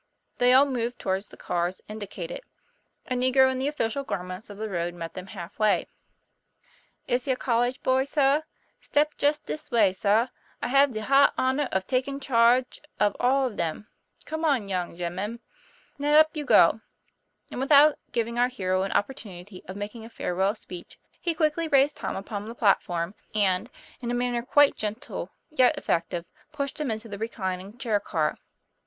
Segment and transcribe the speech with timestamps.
[0.39, 2.41] They all moved towards the cars indicated.
[3.05, 5.85] A negro in the official garments of the road met them half way.'
[7.07, 8.41] Is he a college boy, sah?
[8.79, 10.29] Step jes dis way, sah.
[10.59, 13.89] I have de high honaw of taking chahge of all of them.
[14.25, 15.39] Come on, young gemman.
[15.99, 16.81] Now, up you go."
[17.51, 21.95] And without giving our hero an opportunity of making a farewell speech, he quickly raised
[21.97, 27.07] Tom upon the platform, and, in a manner quite gentle, yet effective, pushed him into
[27.07, 28.39] the reclining chair car.